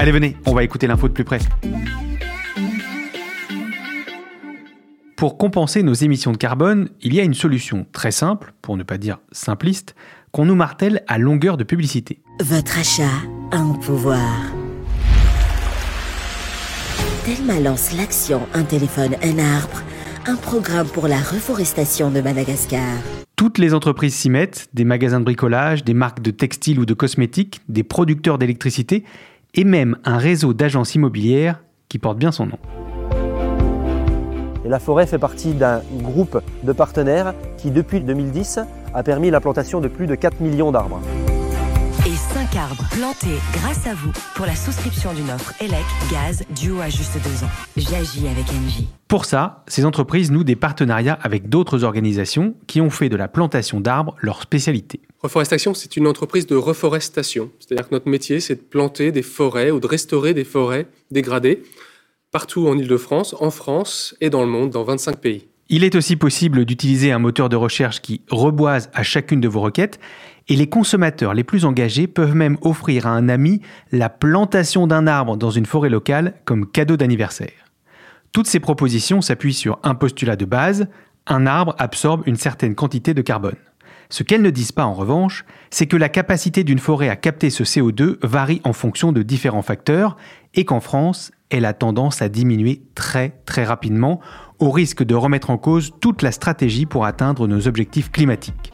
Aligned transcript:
Allez, 0.00 0.12
venez, 0.12 0.36
on 0.46 0.54
va 0.54 0.62
écouter 0.62 0.86
l'info 0.86 1.08
de 1.08 1.12
plus 1.12 1.24
près. 1.24 1.40
Pour 5.16 5.36
compenser 5.36 5.82
nos 5.82 5.92
émissions 5.92 6.30
de 6.30 6.36
carbone, 6.36 6.90
il 7.02 7.14
y 7.14 7.18
a 7.18 7.24
une 7.24 7.34
solution 7.34 7.84
très 7.92 8.12
simple, 8.12 8.54
pour 8.62 8.76
ne 8.76 8.84
pas 8.84 8.96
dire 8.96 9.18
simpliste, 9.32 9.96
qu'on 10.30 10.44
nous 10.44 10.54
martèle 10.54 11.02
à 11.08 11.18
longueur 11.18 11.56
de 11.56 11.64
publicité. 11.64 12.22
Votre 12.40 12.78
achat 12.78 13.10
a 13.50 13.56
un 13.56 13.72
pouvoir. 13.72 14.52
Telma 17.24 17.58
lance 17.58 17.92
l'action 17.96 18.42
Un 18.54 18.62
téléphone, 18.62 19.16
un 19.20 19.38
arbre, 19.40 19.82
un 20.26 20.36
programme 20.36 20.86
pour 20.86 21.08
la 21.08 21.18
reforestation 21.18 22.12
de 22.12 22.20
Madagascar. 22.20 22.98
Toutes 23.34 23.58
les 23.58 23.74
entreprises 23.74 24.14
s'y 24.14 24.30
mettent, 24.30 24.68
des 24.74 24.84
magasins 24.84 25.18
de 25.18 25.24
bricolage, 25.24 25.82
des 25.82 25.94
marques 25.94 26.22
de 26.22 26.30
textiles 26.30 26.78
ou 26.78 26.86
de 26.86 26.94
cosmétiques, 26.94 27.60
des 27.68 27.82
producteurs 27.82 28.38
d'électricité 28.38 29.04
et 29.54 29.64
même 29.64 29.96
un 30.04 30.18
réseau 30.18 30.54
d'agences 30.54 30.94
immobilières 30.94 31.62
qui 31.88 31.98
porte 31.98 32.18
bien 32.18 32.32
son 32.32 32.46
nom. 32.46 32.58
La 34.64 34.78
forêt 34.78 35.06
fait 35.06 35.18
partie 35.18 35.54
d'un 35.54 35.80
groupe 36.02 36.42
de 36.62 36.72
partenaires 36.72 37.32
qui, 37.56 37.70
depuis 37.70 38.00
2010, 38.00 38.60
a 38.92 39.02
permis 39.02 39.30
la 39.30 39.40
plantation 39.40 39.80
de 39.80 39.88
plus 39.88 40.06
de 40.06 40.14
4 40.14 40.40
millions 40.40 40.72
d'arbres. 40.72 41.00
Et 42.58 42.60
5 42.60 42.64
arbres 42.70 42.88
plantés 42.90 43.38
grâce 43.52 43.86
à 43.86 43.94
vous 43.94 44.10
pour 44.34 44.46
la 44.46 44.56
souscription 44.56 45.12
d'une 45.14 45.30
offre 45.30 45.52
ELEC 45.60 45.84
Gaz 46.10 46.42
duo 46.50 46.80
à 46.80 46.88
juste 46.88 47.14
2 47.14 47.44
ans. 47.44 47.50
J'agis 47.76 48.26
avec 48.26 48.46
Engie. 48.50 48.88
Pour 49.06 49.24
ça, 49.24 49.64
ces 49.68 49.84
entreprises 49.84 50.30
nouent 50.30 50.44
des 50.44 50.56
partenariats 50.56 51.18
avec 51.22 51.48
d'autres 51.48 51.84
organisations 51.84 52.54
qui 52.66 52.80
ont 52.80 52.90
fait 52.90 53.08
de 53.08 53.16
la 53.16 53.28
plantation 53.28 53.80
d'arbres 53.80 54.16
leur 54.20 54.42
spécialité. 54.42 55.00
Reforestation, 55.20 55.74
c'est 55.74 55.96
une 55.96 56.06
entreprise 56.06 56.46
de 56.46 56.56
reforestation. 56.56 57.50
C'est-à-dire 57.60 57.88
que 57.88 57.94
notre 57.94 58.08
métier, 58.08 58.40
c'est 58.40 58.56
de 58.56 58.60
planter 58.60 59.12
des 59.12 59.22
forêts 59.22 59.70
ou 59.70 59.80
de 59.80 59.86
restaurer 59.86 60.34
des 60.34 60.44
forêts 60.44 60.86
dégradées 61.10 61.62
partout 62.30 62.68
en 62.68 62.76
Ile-de-France, 62.76 63.34
en 63.40 63.50
France 63.50 64.14
et 64.20 64.30
dans 64.30 64.42
le 64.42 64.48
monde, 64.48 64.70
dans 64.70 64.84
25 64.84 65.18
pays. 65.18 65.46
Il 65.70 65.84
est 65.84 65.94
aussi 65.94 66.16
possible 66.16 66.64
d'utiliser 66.64 67.12
un 67.12 67.18
moteur 67.18 67.50
de 67.50 67.56
recherche 67.56 68.00
qui 68.00 68.22
reboise 68.30 68.90
à 68.94 69.02
chacune 69.02 69.40
de 69.40 69.48
vos 69.48 69.60
requêtes 69.60 70.00
et 70.48 70.56
les 70.56 70.68
consommateurs 70.68 71.34
les 71.34 71.44
plus 71.44 71.64
engagés 71.64 72.06
peuvent 72.06 72.34
même 72.34 72.56
offrir 72.62 73.06
à 73.06 73.10
un 73.10 73.28
ami 73.28 73.60
la 73.92 74.08
plantation 74.08 74.86
d'un 74.86 75.06
arbre 75.06 75.36
dans 75.36 75.50
une 75.50 75.66
forêt 75.66 75.90
locale 75.90 76.34
comme 76.44 76.66
cadeau 76.66 76.96
d'anniversaire. 76.96 77.66
Toutes 78.32 78.46
ces 78.46 78.60
propositions 78.60 79.20
s'appuient 79.20 79.54
sur 79.54 79.78
un 79.82 79.94
postulat 79.94 80.36
de 80.36 80.44
base, 80.44 80.88
un 81.26 81.46
arbre 81.46 81.74
absorbe 81.78 82.22
une 82.26 82.36
certaine 82.36 82.74
quantité 82.74 83.14
de 83.14 83.22
carbone. 83.22 83.56
Ce 84.10 84.22
qu'elles 84.22 84.42
ne 84.42 84.50
disent 84.50 84.72
pas 84.72 84.86
en 84.86 84.94
revanche, 84.94 85.44
c'est 85.70 85.86
que 85.86 85.96
la 85.96 86.08
capacité 86.08 86.64
d'une 86.64 86.78
forêt 86.78 87.10
à 87.10 87.16
capter 87.16 87.50
ce 87.50 87.62
CO2 87.62 88.16
varie 88.22 88.62
en 88.64 88.72
fonction 88.72 89.12
de 89.12 89.22
différents 89.22 89.62
facteurs 89.62 90.16
et 90.54 90.64
qu'en 90.64 90.80
France, 90.80 91.30
elle 91.50 91.66
a 91.66 91.74
tendance 91.74 92.22
à 92.22 92.30
diminuer 92.30 92.82
très 92.94 93.38
très 93.44 93.64
rapidement 93.64 94.20
au 94.58 94.70
risque 94.70 95.02
de 95.02 95.14
remettre 95.14 95.50
en 95.50 95.58
cause 95.58 95.92
toute 96.00 96.22
la 96.22 96.32
stratégie 96.32 96.86
pour 96.86 97.04
atteindre 97.04 97.46
nos 97.46 97.68
objectifs 97.68 98.10
climatiques. 98.10 98.72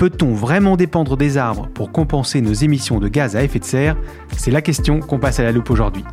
Peut-on 0.00 0.32
vraiment 0.32 0.78
dépendre 0.78 1.18
des 1.18 1.36
arbres 1.36 1.68
pour 1.74 1.92
compenser 1.92 2.40
nos 2.40 2.54
émissions 2.54 3.00
de 3.00 3.08
gaz 3.08 3.36
à 3.36 3.44
effet 3.44 3.58
de 3.58 3.64
serre? 3.64 3.98
C'est 4.34 4.50
la 4.50 4.62
question 4.62 5.00
qu'on 5.00 5.18
passe 5.18 5.40
à 5.40 5.42
la 5.42 5.52
loupe 5.52 5.68
aujourd'hui. 5.68 6.04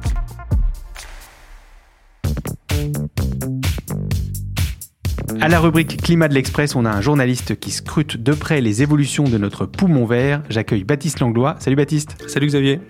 À 5.40 5.48
la 5.48 5.62
rubrique 5.62 6.02
Climat 6.02 6.28
de 6.28 6.34
l'Express, 6.34 6.76
on 6.76 6.84
a 6.84 6.90
un 6.90 7.00
journaliste 7.00 7.58
qui 7.58 7.72
scrute 7.72 8.22
de 8.22 8.34
près 8.34 8.60
les 8.60 8.82
évolutions 8.82 9.24
de 9.24 9.38
notre 9.38 9.66
poumon 9.66 10.06
vert. 10.06 10.44
J'accueille 10.50 10.84
Baptiste 10.84 11.22
Langlois. 11.22 11.56
Salut 11.60 11.78
Baptiste. 11.78 12.18
Salut 12.28 12.48
Xavier. 12.48 12.82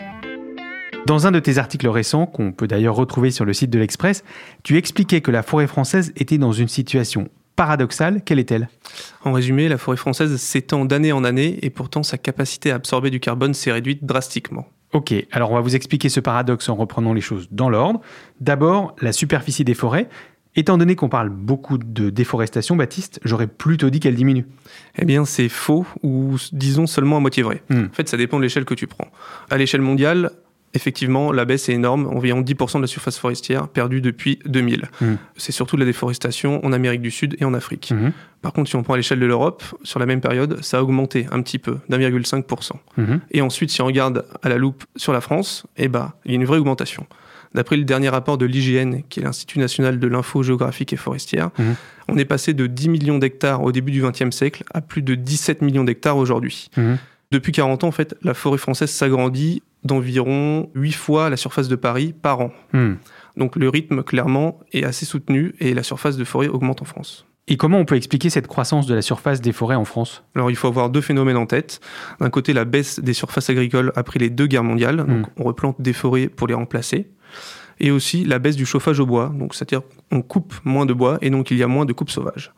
Dans 1.06 1.28
un 1.28 1.32
de 1.32 1.40
tes 1.40 1.60
articles 1.60 1.88
récents, 1.88 2.26
qu'on 2.26 2.52
peut 2.52 2.68
d'ailleurs 2.68 2.96
retrouver 2.96 3.30
sur 3.30 3.46
le 3.46 3.54
site 3.54 3.70
de 3.70 3.78
l'Express, 3.78 4.24
tu 4.64 4.78
expliquais 4.78 5.22
que 5.22 5.30
la 5.30 5.44
forêt 5.44 5.68
française 5.68 6.12
était 6.16 6.40
dans 6.40 6.54
une 6.54 6.68
situation 6.68 7.30
paradoxale. 7.58 8.22
Quelle 8.24 8.40
est-elle? 8.40 8.70
En 9.26 9.34
résumé, 9.34 9.68
la 9.68 9.78
forêt 9.78 9.98
française 9.98 10.34
s'étend 10.38 10.86
d'année 10.86 11.12
en 11.12 11.26
année 11.26 11.60
et 11.62 11.70
pourtant 11.70 12.04
sa 12.04 12.18
capacité 12.18 12.72
à 12.72 12.76
absorber 12.76 13.10
du 13.10 13.20
carbone 13.20 13.54
s'est 13.54 13.74
réduite 13.74 14.06
drastiquement. 14.06 14.68
Ok, 14.94 15.14
alors 15.34 15.52
on 15.52 15.56
va 15.56 15.62
vous 15.62 15.76
expliquer 15.76 16.08
ce 16.08 16.22
paradoxe 16.22 16.70
en 16.70 16.76
reprenant 16.76 17.14
les 17.14 17.20
choses 17.20 17.50
dans 17.52 17.70
l'ordre. 17.70 18.00
D'abord, 18.40 18.96
la 19.02 19.12
superficie 19.12 19.66
des 19.66 19.74
forêts. 19.74 20.08
Étant 20.56 20.78
donné 20.78 20.96
qu'on 20.96 21.10
parle 21.10 21.30
beaucoup 21.30 21.78
de 21.78 22.10
déforestation, 22.10 22.76
Baptiste, 22.76 23.20
j'aurais 23.24 23.46
plutôt 23.46 23.92
dit 23.92 24.00
qu'elle 24.00 24.16
diminue. 24.16 24.48
Eh 24.98 25.06
bien, 25.06 25.24
c'est 25.24 25.50
faux, 25.50 25.86
ou 26.02 26.38
disons 26.52 26.88
seulement 26.88 27.18
à 27.18 27.20
moitié 27.20 27.44
vrai. 27.44 27.62
Hmm. 27.70 27.86
En 27.92 27.94
fait, 27.94 28.10
ça 28.10 28.18
dépend 28.18 28.38
de 28.38 28.44
l'échelle 28.44 28.66
que 28.66 28.74
tu 28.74 28.88
prends. 28.88 29.08
À 29.52 29.58
l'échelle 29.58 29.82
mondiale, 29.82 30.32
effectivement, 30.78 31.32
la 31.32 31.44
baisse 31.44 31.68
est 31.68 31.74
énorme, 31.74 32.08
environ 32.08 32.42
10% 32.42 32.78
de 32.78 32.82
la 32.82 32.88
surface 32.88 33.18
forestière 33.18 33.68
perdue 33.68 34.00
depuis 34.00 34.40
2000. 34.46 34.90
Hmm. 35.02 35.16
C'est 35.36 35.52
surtout 35.52 35.76
de 35.76 35.82
la 35.82 35.86
déforestation 35.86 36.66
en 36.66 36.72
Amérique 36.72 37.02
du 37.02 37.12
Sud 37.12 37.36
et 37.40 37.46
en 37.46 37.54
Afrique. 37.54 37.92
Mhm. 37.92 38.14
Par 38.42 38.54
contre, 38.54 38.70
si 38.70 38.76
on 38.76 38.84
prend 38.84 38.94
à 38.94 38.98
l'échelle 38.98 39.20
de 39.20 39.26
l'Europe, 39.26 39.64
sur 39.84 40.00
la 40.00 40.06
même 40.06 40.22
période, 40.22 40.64
ça 40.64 40.78
a 40.78 40.82
augmenté 40.82 41.28
un 41.32 41.42
petit 41.42 41.60
peu, 41.60 41.80
d'1,5%. 41.90 42.80
Mhm. 42.98 43.20
Et 43.32 43.42
ensuite, 43.42 43.72
si 43.72 43.82
on 43.82 43.86
regarde 43.86 44.26
à 44.44 44.50
la 44.50 44.58
loupe 44.58 44.86
sur 44.96 45.12
la 45.12 45.22
France, 45.22 45.66
eh 45.76 45.88
ben, 45.88 46.14
il 46.26 46.32
y 46.32 46.34
a 46.34 46.36
une 46.36 46.46
vraie 46.46 46.60
augmentation. 46.60 47.06
D'après 47.54 47.78
le 47.78 47.84
dernier 47.84 48.10
rapport 48.10 48.38
de 48.38 48.46
l'IGN, 48.46 49.02
qui 49.10 49.20
est 49.20 49.24
l'Institut 49.24 49.60
national 49.60 50.00
de 50.00 50.08
l'info 50.08 50.44
géographique 50.44 50.94
et 50.94 50.98
forestière, 50.98 51.50
on 52.08 52.18
est 52.18 52.26
passé 52.26 52.54
de 52.54 52.68
10 52.68 52.90
millions 52.90 53.18
d'hectares 53.18 53.64
au 53.64 53.72
début 53.72 53.92
du 53.92 54.02
XXe 54.02 54.36
siècle 54.36 54.64
à 54.74 54.82
plus 54.82 55.02
de 55.02 55.16
17 55.16 55.62
millions 55.62 55.84
d'hectares 55.84 56.18
aujourd'hui. 56.18 56.70
Depuis 57.32 57.52
40 57.52 57.84
ans, 57.84 57.88
en 57.88 57.92
fait, 57.92 58.16
la 58.22 58.34
forêt 58.34 58.58
française 58.58 58.90
s'agrandit 58.90 59.62
d'environ 59.84 60.70
8 60.76 60.92
fois 60.94 61.30
la 61.30 61.38
surface 61.38 61.68
de 61.68 61.76
Paris 61.76 62.14
par 62.20 62.40
an. 62.42 62.52
Hmm. 62.74 62.96
Donc 63.36 63.56
le 63.56 63.70
rythme, 63.70 64.04
clairement, 64.04 64.60
est 64.74 64.84
assez 64.84 65.06
soutenu 65.06 65.54
et 65.60 65.74
la 65.74 65.84
surface 65.84 66.18
de 66.18 66.24
forêt 66.24 66.48
augmente 66.48 66.82
en 66.82 66.86
France. 66.86 67.26
Et 67.50 67.56
comment 67.56 67.78
on 67.80 67.86
peut 67.86 67.96
expliquer 67.96 68.30
cette 68.30 68.48
croissance 68.48 68.88
de 68.88 68.96
la 68.96 69.02
surface 69.02 69.40
des 69.40 69.54
forêts 69.54 69.76
en 69.76 69.86
France? 69.86 70.24
Alors 70.36 70.50
il 70.50 70.56
faut 70.58 70.68
avoir 70.68 70.90
deux 70.90 71.00
phénomènes 71.02 71.38
en 71.38 71.46
tête. 71.46 71.80
D'un 72.20 72.30
côté, 72.30 72.52
la 72.52 72.66
baisse 72.66 73.00
des 73.00 73.14
surfaces 73.14 73.50
agricoles 73.50 73.94
après 73.96 74.20
les 74.20 74.30
deux 74.30 74.48
guerres 74.48 74.66
mondiales, 74.66 74.98
donc 74.98 75.08
Mm. 75.10 75.26
on 75.38 75.44
replante 75.44 75.82
des 75.82 75.94
forêts 75.94 76.28
pour 76.28 76.48
les 76.48 76.54
remplacer. 76.54 77.10
Et 77.80 77.92
aussi 77.92 78.24
la 78.24 78.40
baisse 78.40 78.56
du 78.56 78.66
chauffage 78.66 79.00
au 79.00 79.06
bois, 79.06 79.32
donc 79.34 79.54
c'est-à-dire 79.54 79.82
on 80.12 80.22
coupe 80.22 80.54
moins 80.64 80.86
de 80.86 80.94
bois 80.94 81.20
et 81.22 81.30
donc 81.30 81.52
il 81.52 81.58
y 81.58 81.64
a 81.64 81.68
moins 81.68 81.86
de 81.86 81.94
coupes 81.94 82.10
sauvages. 82.10 82.52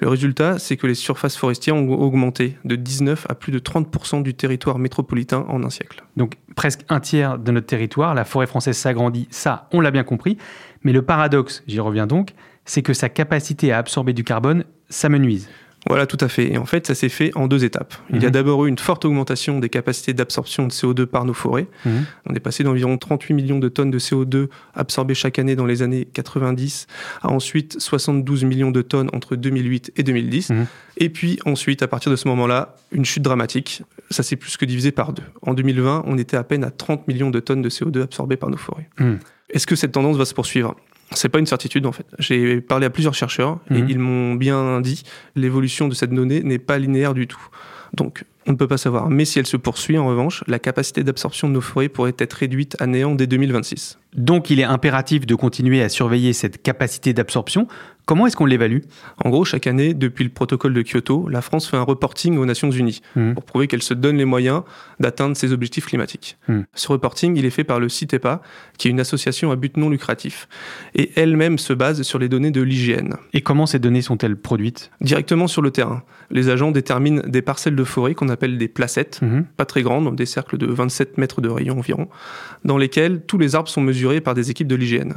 Le 0.00 0.08
résultat, 0.08 0.58
c'est 0.58 0.76
que 0.76 0.86
les 0.86 0.94
surfaces 0.94 1.36
forestières 1.36 1.76
ont 1.76 1.88
augmenté 1.88 2.56
de 2.64 2.76
19 2.76 3.26
à 3.28 3.34
plus 3.34 3.52
de 3.52 3.58
30% 3.58 4.22
du 4.22 4.34
territoire 4.34 4.78
métropolitain 4.78 5.46
en 5.48 5.62
un 5.64 5.70
siècle. 5.70 6.04
Donc 6.16 6.34
presque 6.56 6.80
un 6.88 7.00
tiers 7.00 7.38
de 7.38 7.50
notre 7.52 7.66
territoire, 7.66 8.14
la 8.14 8.24
forêt 8.24 8.46
française 8.46 8.76
s'agrandit, 8.76 9.28
ça 9.30 9.68
on 9.72 9.80
l'a 9.80 9.90
bien 9.90 10.04
compris. 10.04 10.36
Mais 10.82 10.92
le 10.92 11.02
paradoxe, 11.02 11.62
j'y 11.66 11.80
reviens 11.80 12.06
donc, 12.06 12.34
c'est 12.64 12.82
que 12.82 12.92
sa 12.92 13.08
capacité 13.08 13.72
à 13.72 13.78
absorber 13.78 14.12
du 14.12 14.24
carbone 14.24 14.64
s'amenuise. 14.88 15.48
Voilà, 15.88 16.06
tout 16.06 16.18
à 16.20 16.28
fait. 16.28 16.52
Et 16.52 16.58
en 16.58 16.66
fait, 16.66 16.86
ça 16.86 16.94
s'est 16.96 17.08
fait 17.08 17.30
en 17.36 17.46
deux 17.46 17.64
étapes. 17.64 17.94
Il 18.10 18.16
y 18.16 18.24
a 18.24 18.28
Mhm. 18.28 18.32
d'abord 18.32 18.66
eu 18.66 18.68
une 18.68 18.78
forte 18.78 19.04
augmentation 19.04 19.60
des 19.60 19.68
capacités 19.68 20.14
d'absorption 20.14 20.66
de 20.66 20.72
CO2 20.72 21.06
par 21.06 21.24
nos 21.24 21.32
forêts. 21.32 21.68
Mhm. 21.84 22.04
On 22.28 22.34
est 22.34 22.40
passé 22.40 22.64
d'environ 22.64 22.98
38 22.98 23.34
millions 23.34 23.58
de 23.60 23.68
tonnes 23.68 23.90
de 23.92 23.98
CO2 24.00 24.48
absorbées 24.74 25.14
chaque 25.14 25.38
année 25.38 25.54
dans 25.54 25.64
les 25.66 25.82
années 25.82 26.04
90 26.12 26.86
à 27.22 27.30
ensuite 27.30 27.76
72 27.80 28.44
millions 28.44 28.72
de 28.72 28.82
tonnes 28.82 29.10
entre 29.12 29.36
2008 29.36 29.92
et 29.96 30.02
2010. 30.02 30.50
Mhm. 30.50 30.66
Et 30.98 31.08
puis 31.08 31.38
ensuite, 31.46 31.82
à 31.82 31.88
partir 31.88 32.10
de 32.10 32.16
ce 32.16 32.26
moment-là, 32.28 32.74
une 32.90 33.04
chute 33.04 33.22
dramatique. 33.22 33.82
Ça 34.10 34.22
s'est 34.22 34.36
plus 34.36 34.56
que 34.56 34.64
divisé 34.64 34.90
par 34.92 35.12
deux. 35.12 35.22
En 35.42 35.54
2020, 35.54 36.02
on 36.06 36.18
était 36.18 36.36
à 36.36 36.42
peine 36.44 36.64
à 36.64 36.70
30 36.70 37.06
millions 37.06 37.30
de 37.30 37.38
tonnes 37.40 37.62
de 37.62 37.68
CO2 37.68 38.02
absorbées 38.02 38.36
par 38.36 38.50
nos 38.50 38.56
forêts. 38.56 38.88
Est-ce 39.50 39.66
que 39.66 39.76
cette 39.76 39.92
tendance 39.92 40.16
va 40.16 40.24
se 40.24 40.34
poursuivre? 40.34 40.74
C'est 41.12 41.28
pas 41.28 41.38
une 41.38 41.46
certitude 41.46 41.86
en 41.86 41.92
fait. 41.92 42.06
J'ai 42.18 42.60
parlé 42.60 42.86
à 42.86 42.90
plusieurs 42.90 43.14
chercheurs 43.14 43.58
et 43.70 43.80
Mhm. 43.82 43.88
ils 43.88 43.98
m'ont 43.98 44.34
bien 44.34 44.80
dit 44.80 45.02
l'évolution 45.34 45.88
de 45.88 45.94
cette 45.94 46.10
donnée 46.10 46.42
n'est 46.42 46.58
pas 46.58 46.78
linéaire 46.78 47.14
du 47.14 47.26
tout. 47.26 47.40
Donc 47.92 48.24
on 48.46 48.52
ne 48.52 48.56
peut 48.56 48.68
pas 48.68 48.76
savoir. 48.78 49.08
Mais 49.10 49.24
si 49.24 49.38
elle 49.38 49.46
se 49.46 49.56
poursuit 49.56 49.98
en 49.98 50.06
revanche, 50.06 50.44
la 50.46 50.58
capacité 50.58 51.02
d'absorption 51.04 51.48
de 51.48 51.54
nos 51.54 51.60
forêts 51.60 51.88
pourrait 51.88 52.14
être 52.18 52.34
réduite 52.34 52.76
à 52.80 52.86
néant 52.86 53.14
dès 53.14 53.26
2026. 53.26 53.98
Donc 54.16 54.50
il 54.50 54.60
est 54.60 54.64
impératif 54.64 55.26
de 55.26 55.34
continuer 55.34 55.82
à 55.82 55.88
surveiller 55.88 56.32
cette 56.32 56.62
capacité 56.62 57.12
d'absorption. 57.12 57.68
Comment 58.06 58.28
est-ce 58.28 58.36
qu'on 58.36 58.46
l'évalue? 58.46 58.82
En 59.24 59.30
gros, 59.30 59.44
chaque 59.44 59.66
année, 59.66 59.92
depuis 59.92 60.22
le 60.22 60.30
protocole 60.30 60.72
de 60.72 60.82
Kyoto, 60.82 61.28
la 61.28 61.42
France 61.42 61.68
fait 61.68 61.76
un 61.76 61.82
reporting 61.82 62.38
aux 62.38 62.46
Nations 62.46 62.70
Unies 62.70 63.00
Mhm. 63.16 63.34
pour 63.34 63.42
prouver 63.44 63.66
qu'elle 63.66 63.82
se 63.82 63.94
donne 63.94 64.16
les 64.16 64.24
moyens 64.24 64.62
d'atteindre 65.00 65.36
ses 65.36 65.52
objectifs 65.52 65.86
climatiques. 65.86 66.38
Mhm. 66.46 66.66
Ce 66.72 66.86
reporting, 66.86 67.36
il 67.36 67.44
est 67.44 67.50
fait 67.50 67.64
par 67.64 67.80
le 67.80 67.88
CITEPA, 67.88 68.42
qui 68.78 68.86
est 68.86 68.92
une 68.92 69.00
association 69.00 69.50
à 69.50 69.56
but 69.56 69.76
non 69.76 69.88
lucratif, 69.90 70.46
et 70.94 71.10
elle-même 71.16 71.58
se 71.58 71.72
base 71.72 72.02
sur 72.02 72.20
les 72.20 72.28
données 72.28 72.52
de 72.52 72.62
l'IGN. 72.62 73.16
Et 73.32 73.40
comment 73.40 73.66
ces 73.66 73.80
données 73.80 74.02
sont-elles 74.02 74.36
produites? 74.36 74.92
Directement 75.00 75.48
sur 75.48 75.60
le 75.60 75.72
terrain, 75.72 76.04
les 76.30 76.48
agents 76.48 76.70
déterminent 76.70 77.22
des 77.26 77.42
parcelles 77.42 77.74
de 77.76 77.84
forêt 77.84 78.14
qu'on 78.14 78.28
appelle 78.28 78.56
des 78.56 78.68
placettes, 78.68 79.18
Mhm. 79.20 79.46
pas 79.56 79.64
très 79.64 79.82
grandes, 79.82 80.04
donc 80.04 80.14
des 80.14 80.26
cercles 80.26 80.58
de 80.58 80.66
27 80.66 81.18
mètres 81.18 81.40
de 81.40 81.48
rayon 81.48 81.76
environ, 81.76 82.06
dans 82.64 82.78
lesquels 82.78 83.22
tous 83.26 83.36
les 83.38 83.56
arbres 83.56 83.68
sont 83.68 83.80
mesurés 83.80 84.05
par 84.20 84.34
des 84.34 84.50
équipes 84.50 84.68
de 84.68 84.76
l'IGN. 84.76 85.12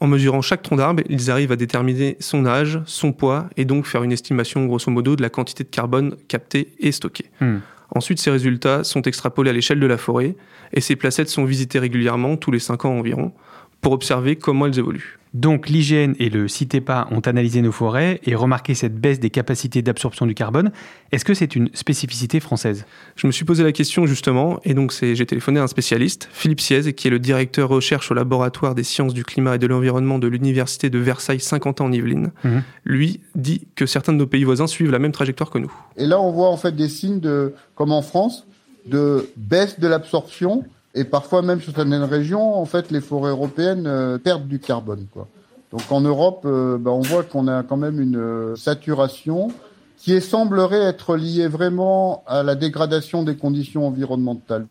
En 0.00 0.06
mesurant 0.06 0.40
chaque 0.40 0.62
tronc 0.62 0.76
d'arbre, 0.76 1.02
ils 1.08 1.30
arrivent 1.30 1.52
à 1.52 1.56
déterminer 1.56 2.16
son 2.20 2.46
âge, 2.46 2.80
son 2.86 3.12
poids, 3.12 3.48
et 3.56 3.64
donc 3.64 3.86
faire 3.86 4.02
une 4.02 4.12
estimation 4.12 4.64
grosso 4.64 4.90
modo 4.90 5.14
de 5.14 5.22
la 5.22 5.28
quantité 5.28 5.62
de 5.64 5.68
carbone 5.68 6.16
captée 6.28 6.72
et 6.78 6.90
stockée. 6.92 7.26
Mhm. 7.40 7.60
Ensuite, 7.94 8.18
ces 8.20 8.30
résultats 8.30 8.84
sont 8.84 9.02
extrapolés 9.02 9.50
à 9.50 9.52
l'échelle 9.52 9.80
de 9.80 9.86
la 9.86 9.98
forêt, 9.98 10.36
et 10.72 10.80
ces 10.80 10.96
placettes 10.96 11.28
sont 11.28 11.44
visitées 11.44 11.78
régulièrement, 11.78 12.36
tous 12.36 12.50
les 12.50 12.60
5 12.60 12.84
ans 12.84 12.92
environ, 12.98 13.32
pour 13.80 13.92
observer 13.92 14.36
comment 14.36 14.66
elles 14.66 14.78
évoluent. 14.78 15.19
Donc 15.32 15.68
l'IGN 15.68 16.14
et 16.18 16.28
le 16.28 16.48
CITEPA 16.48 17.08
ont 17.12 17.20
analysé 17.20 17.62
nos 17.62 17.70
forêts 17.70 18.20
et 18.24 18.34
remarqué 18.34 18.74
cette 18.74 18.96
baisse 18.96 19.20
des 19.20 19.30
capacités 19.30 19.80
d'absorption 19.80 20.26
du 20.26 20.34
carbone. 20.34 20.72
Est-ce 21.12 21.24
que 21.24 21.34
c'est 21.34 21.54
une 21.54 21.70
spécificité 21.72 22.40
française? 22.40 22.84
Je 23.14 23.26
me 23.26 23.32
suis 23.32 23.44
posé 23.44 23.62
la 23.62 23.70
question 23.72 24.06
justement, 24.06 24.60
et 24.64 24.74
donc 24.74 24.92
j'ai 24.92 25.26
téléphoné 25.26 25.60
à 25.60 25.62
un 25.62 25.68
spécialiste, 25.68 26.28
Philippe 26.32 26.60
Siez, 26.60 26.92
qui 26.94 27.06
est 27.06 27.10
le 27.10 27.20
directeur 27.20 27.68
recherche 27.68 28.10
au 28.10 28.14
laboratoire 28.14 28.74
des 28.74 28.82
sciences 28.82 29.14
du 29.14 29.24
climat 29.24 29.54
et 29.54 29.58
de 29.58 29.66
l'environnement 29.68 30.18
de 30.18 30.26
l'université 30.26 30.90
de 30.90 30.98
Versailles 30.98 31.40
Saint-Quentin 31.40 31.84
en 31.84 31.92
Yvelines. 31.92 32.32
Mhm. 32.42 32.62
Lui 32.84 33.20
dit 33.36 33.68
que 33.76 33.86
certains 33.86 34.12
de 34.12 34.18
nos 34.18 34.26
pays 34.26 34.44
voisins 34.44 34.66
suivent 34.66 34.90
la 34.90 34.98
même 34.98 35.12
trajectoire 35.12 35.50
que 35.50 35.58
nous. 35.58 35.72
Et 35.96 36.06
là, 36.06 36.20
on 36.20 36.32
voit 36.32 36.48
en 36.48 36.56
fait 36.56 36.74
des 36.74 36.88
signes 36.88 37.20
de, 37.20 37.54
comme 37.76 37.92
en 37.92 38.02
France, 38.02 38.46
de 38.86 39.28
baisse 39.36 39.78
de 39.78 39.86
l'absorption. 39.86 40.64
Et 40.94 41.04
parfois, 41.04 41.42
même 41.42 41.60
sur 41.60 41.72
certaines 41.74 41.94
régions, 42.02 42.54
en 42.58 42.64
fait, 42.64 42.90
les 42.90 43.00
forêts 43.00 43.30
européennes 43.30 43.86
euh, 43.86 44.18
perdent 44.18 44.48
du 44.48 44.58
carbone. 44.58 45.06
Quoi. 45.12 45.28
Donc 45.70 45.82
en 45.90 46.00
Europe, 46.00 46.42
euh, 46.46 46.78
bah, 46.78 46.90
on 46.90 47.00
voit 47.00 47.22
qu'on 47.22 47.46
a 47.46 47.62
quand 47.62 47.76
même 47.76 48.00
une 48.00 48.16
euh, 48.16 48.56
saturation 48.56 49.48
qui 49.96 50.12
est- 50.14 50.20
semblerait 50.20 50.82
être 50.82 51.16
liée 51.16 51.46
vraiment 51.46 52.24
à 52.26 52.42
la 52.42 52.54
dégradation 52.56 53.22
des 53.22 53.36
conditions 53.36 53.86
environnementales. 53.86 54.66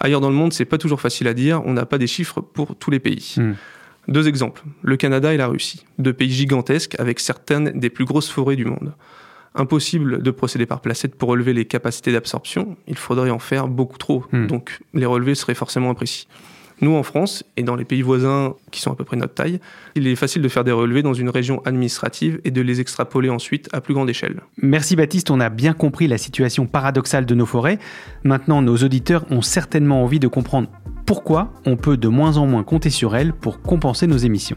Ailleurs 0.00 0.20
dans 0.20 0.30
le 0.30 0.36
monde, 0.36 0.52
c'est 0.52 0.64
pas 0.64 0.78
toujours 0.78 1.00
facile 1.00 1.28
à 1.28 1.34
dire, 1.34 1.60
on 1.66 1.72
n'a 1.74 1.84
pas 1.84 1.98
des 1.98 2.06
chiffres 2.06 2.40
pour 2.40 2.76
tous 2.76 2.90
les 2.90 3.00
pays. 3.00 3.34
Mhm. 3.36 3.56
Deux 4.06 4.26
exemples, 4.26 4.62
le 4.82 4.96
Canada 4.96 5.34
et 5.34 5.36
la 5.36 5.48
Russie, 5.48 5.84
deux 5.98 6.14
pays 6.14 6.30
gigantesques 6.30 6.94
avec 6.98 7.20
certaines 7.20 7.78
des 7.78 7.90
plus 7.90 8.06
grosses 8.06 8.30
forêts 8.30 8.56
du 8.56 8.64
monde. 8.64 8.94
Impossible 9.54 10.22
de 10.22 10.30
procéder 10.30 10.66
par 10.66 10.80
placette 10.80 11.14
pour 11.14 11.30
relever 11.30 11.52
les 11.52 11.64
capacités 11.64 12.12
d'absorption, 12.12 12.76
il 12.86 12.96
faudrait 12.96 13.30
en 13.30 13.38
faire 13.38 13.68
beaucoup 13.68 13.98
trop, 13.98 14.24
Hmm. 14.32 14.46
donc 14.46 14.80
les 14.94 15.06
relevés 15.06 15.34
seraient 15.34 15.54
forcément 15.54 15.90
imprécis. 15.90 16.26
Nous, 16.80 16.94
en 16.94 17.02
France, 17.02 17.42
et 17.56 17.64
dans 17.64 17.74
les 17.74 17.84
pays 17.84 18.02
voisins 18.02 18.54
qui 18.70 18.80
sont 18.80 18.92
à 18.92 18.94
peu 18.94 19.02
près 19.02 19.16
notre 19.16 19.34
taille, 19.34 19.58
il 19.96 20.06
est 20.06 20.14
facile 20.14 20.42
de 20.42 20.48
faire 20.48 20.62
des 20.62 20.70
relevés 20.70 21.02
dans 21.02 21.14
une 21.14 21.28
région 21.28 21.60
administrative 21.64 22.40
et 22.44 22.52
de 22.52 22.60
les 22.60 22.80
extrapoler 22.80 23.30
ensuite 23.30 23.68
à 23.72 23.80
plus 23.80 23.94
grande 23.94 24.08
échelle. 24.08 24.42
Merci 24.62 24.94
Baptiste, 24.94 25.30
on 25.32 25.40
a 25.40 25.48
bien 25.48 25.72
compris 25.72 26.06
la 26.06 26.18
situation 26.18 26.66
paradoxale 26.66 27.26
de 27.26 27.34
nos 27.34 27.46
forêts. 27.46 27.80
Maintenant, 28.22 28.62
nos 28.62 28.76
auditeurs 28.76 29.24
ont 29.30 29.42
certainement 29.42 30.04
envie 30.04 30.20
de 30.20 30.28
comprendre 30.28 30.68
pourquoi 31.04 31.52
on 31.66 31.76
peut 31.76 31.96
de 31.96 32.06
moins 32.06 32.36
en 32.36 32.46
moins 32.46 32.62
compter 32.62 32.90
sur 32.90 33.16
elles 33.16 33.32
pour 33.32 33.60
compenser 33.60 34.06
nos 34.06 34.18
émissions. 34.18 34.56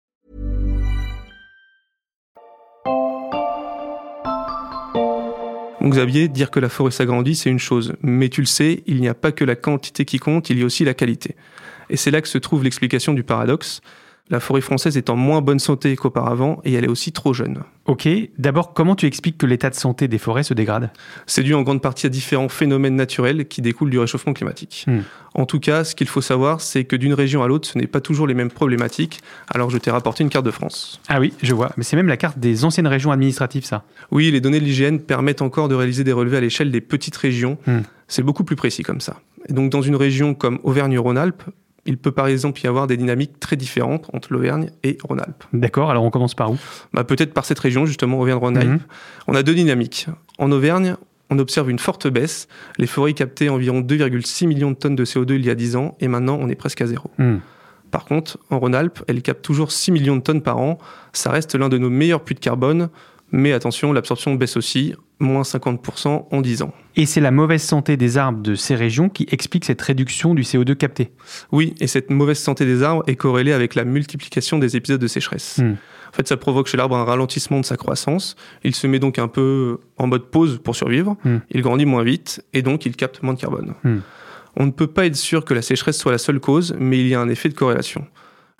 Donc 5.81 5.93
Xavier, 5.93 6.27
dire 6.27 6.51
que 6.51 6.59
la 6.59 6.69
forêt 6.69 6.91
s'agrandit, 6.91 7.35
c'est 7.35 7.49
une 7.49 7.57
chose, 7.57 7.95
mais 8.03 8.29
tu 8.29 8.41
le 8.41 8.45
sais, 8.45 8.83
il 8.85 9.01
n'y 9.01 9.07
a 9.07 9.15
pas 9.15 9.31
que 9.31 9.43
la 9.43 9.55
quantité 9.55 10.05
qui 10.05 10.19
compte, 10.19 10.51
il 10.51 10.59
y 10.59 10.61
a 10.61 10.65
aussi 10.65 10.85
la 10.85 10.93
qualité. 10.93 11.35
Et 11.89 11.97
c'est 11.97 12.11
là 12.11 12.21
que 12.21 12.27
se 12.27 12.37
trouve 12.37 12.63
l'explication 12.63 13.13
du 13.13 13.23
paradoxe. 13.23 13.81
La 14.31 14.39
forêt 14.39 14.61
française 14.61 14.95
est 14.95 15.09
en 15.09 15.17
moins 15.17 15.41
bonne 15.41 15.59
santé 15.59 15.93
qu'auparavant 15.97 16.61
et 16.63 16.71
elle 16.71 16.85
est 16.85 16.89
aussi 16.89 17.11
trop 17.11 17.33
jeune. 17.33 17.63
Ok, 17.85 18.07
d'abord, 18.37 18.73
comment 18.73 18.95
tu 18.95 19.05
expliques 19.05 19.37
que 19.37 19.45
l'état 19.45 19.69
de 19.69 19.75
santé 19.75 20.07
des 20.07 20.17
forêts 20.17 20.43
se 20.43 20.53
dégrade? 20.53 20.89
C'est 21.25 21.43
dû 21.43 21.53
en 21.53 21.63
grande 21.63 21.81
partie 21.81 22.05
à 22.05 22.09
différents 22.09 22.47
phénomènes 22.47 22.95
naturels 22.95 23.45
qui 23.49 23.61
découlent 23.61 23.89
du 23.89 23.99
réchauffement 23.99 24.31
climatique. 24.31 24.85
Hmm. 24.87 25.01
En 25.33 25.45
tout 25.45 25.59
cas, 25.59 25.83
ce 25.83 25.95
qu'il 25.95 26.07
faut 26.07 26.21
savoir, 26.21 26.61
c'est 26.61 26.85
que 26.85 26.95
d'une 26.95 27.13
région 27.13 27.43
à 27.43 27.47
l'autre, 27.49 27.67
ce 27.67 27.77
n'est 27.77 27.87
pas 27.87 27.99
toujours 27.99 28.25
les 28.25 28.33
mêmes 28.33 28.51
problématiques. 28.51 29.19
Alors 29.49 29.69
je 29.69 29.77
t'ai 29.77 29.91
rapporté 29.91 30.23
une 30.23 30.29
carte 30.29 30.45
de 30.45 30.51
France. 30.51 31.01
Ah 31.09 31.19
oui, 31.19 31.33
je 31.43 31.53
vois, 31.53 31.73
mais 31.75 31.83
c'est 31.83 31.97
même 31.97 32.07
la 32.07 32.17
carte 32.17 32.39
des 32.39 32.63
anciennes 32.63 32.87
régions 32.87 33.11
administratives, 33.11 33.65
ça. 33.65 33.83
Oui, 34.11 34.31
les 34.31 34.39
données 34.39 34.61
de 34.61 34.65
l'IGN 34.65 34.99
permettent 34.99 35.41
encore 35.41 35.67
de 35.67 35.75
réaliser 35.75 36.05
des 36.05 36.13
relevés 36.13 36.37
à 36.37 36.41
l'échelle 36.41 36.71
des 36.71 36.81
petites 36.81 37.17
régions. 37.17 37.57
Hmm. 37.67 37.79
C'est 38.07 38.23
beaucoup 38.23 38.45
plus 38.45 38.55
précis 38.55 38.83
comme 38.83 39.01
ça. 39.01 39.17
Et 39.49 39.53
donc 39.53 39.71
dans 39.71 39.81
une 39.81 39.97
région 39.97 40.33
comme 40.33 40.59
Auvergne-Rhône-Alpes, 40.63 41.43
il 41.85 41.97
peut 41.97 42.11
par 42.11 42.27
exemple 42.27 42.61
y 42.63 42.67
avoir 42.67 42.87
des 42.87 42.97
dynamiques 42.97 43.39
très 43.39 43.55
différentes 43.55 44.09
entre 44.13 44.33
l'Auvergne 44.33 44.69
et 44.83 44.97
Rhône-Alpes. 45.03 45.43
D'accord, 45.53 45.89
alors 45.89 46.03
on 46.03 46.11
commence 46.11 46.35
par 46.35 46.51
où? 46.51 46.57
Bah, 46.93 47.03
Peut-être 47.03 47.33
par 47.33 47.45
cette 47.45 47.59
région, 47.59 47.85
justement, 47.85 48.19
Auvergne-Rhône-Alpes. 48.19 48.69
Mhm. 48.69 48.79
On 49.27 49.35
a 49.35 49.43
deux 49.43 49.55
dynamiques. 49.55 50.07
En 50.37 50.51
Auvergne, 50.51 50.95
on 51.29 51.39
observe 51.39 51.69
une 51.71 51.79
forte 51.79 52.07
baisse. 52.07 52.47
Les 52.77 52.87
forêts 52.87 53.13
captaient 53.13 53.49
environ 53.49 53.81
2,6 53.81 54.47
millions 54.47 54.71
de 54.71 54.75
tonnes 54.75 54.95
de 54.95 55.05
CO2 55.05 55.35
il 55.35 55.45
y 55.45 55.49
a 55.49 55.55
10 55.55 55.75
ans, 55.75 55.95
et 55.99 56.07
maintenant 56.07 56.37
on 56.39 56.49
est 56.49 56.55
presque 56.55 56.81
à 56.81 56.85
zéro. 56.85 57.09
Hmm. 57.17 57.37
Par 57.89 58.05
contre, 58.05 58.37
en 58.49 58.59
Rhône-Alpes, 58.59 59.03
elles 59.07 59.21
captent 59.21 59.41
toujours 59.41 59.71
6 59.71 59.91
millions 59.91 60.15
de 60.15 60.21
tonnes 60.21 60.41
par 60.41 60.57
an. 60.57 60.77
Ça 61.13 61.31
reste 61.31 61.55
l'un 61.55 61.67
de 61.67 61.77
nos 61.77 61.89
meilleurs 61.89 62.23
puits 62.23 62.35
de 62.35 62.39
carbone, 62.39 62.89
mais 63.31 63.53
attention, 63.53 63.91
l'absorption 63.91 64.35
baisse 64.35 64.55
aussi, 64.55 64.93
moins 65.21 65.43
50% 65.43 66.25
en 66.29 66.41
10 66.41 66.63
ans. 66.63 66.73
Et 66.95 67.05
c'est 67.05 67.21
la 67.21 67.31
mauvaise 67.31 67.61
santé 67.61 67.95
des 67.95 68.17
arbres 68.17 68.41
de 68.41 68.55
ces 68.55 68.75
régions 68.75 69.07
qui 69.07 69.27
explique 69.31 69.65
cette 69.65 69.81
réduction 69.81 70.33
du 70.33 70.41
CO2 70.41 70.75
capté. 70.75 71.11
Oui, 71.51 71.73
et 71.79 71.87
cette 71.87 72.09
mauvaise 72.09 72.39
santé 72.39 72.65
des 72.65 72.83
arbres 72.83 73.03
est 73.07 73.15
corrélée 73.15 73.53
avec 73.53 73.75
la 73.75 73.85
multiplication 73.85 74.57
des 74.59 74.75
épisodes 74.75 74.99
de 74.99 75.07
sécheresse. 75.07 75.59
Hmm. 75.59 75.75
En 76.09 76.13
fait, 76.13 76.27
ça 76.27 76.35
provoque 76.35 76.67
chez 76.67 76.75
l'arbre 76.75 76.97
un 76.97 77.05
ralentissement 77.05 77.61
de 77.61 77.65
sa 77.65 77.77
croissance. 77.77 78.35
Il 78.65 78.75
se 78.75 78.85
met 78.85 78.99
donc 78.99 79.17
un 79.17 79.29
peu 79.29 79.79
en 79.97 80.07
mode 80.07 80.29
pause 80.29 80.59
pour 80.61 80.75
survivre. 80.75 81.15
Hmm. 81.23 81.37
Il 81.51 81.61
grandit 81.61 81.85
moins 81.85 82.03
vite 82.03 82.43
et 82.53 82.61
donc 82.61 82.85
il 82.85 82.95
capte 82.97 83.23
moins 83.23 83.33
de 83.33 83.39
carbone. 83.39 83.73
Hmm. 83.83 83.99
On 84.57 84.65
ne 84.65 84.71
peut 84.71 84.87
pas 84.87 85.05
être 85.05 85.15
sûr 85.15 85.45
que 85.45 85.53
la 85.53 85.61
sécheresse 85.61 85.97
soit 85.97 86.11
la 86.11 86.17
seule 86.17 86.41
cause, 86.41 86.75
mais 86.77 86.99
il 86.99 87.07
y 87.07 87.15
a 87.15 87.21
un 87.21 87.29
effet 87.29 87.47
de 87.47 87.53
corrélation. 87.53 88.05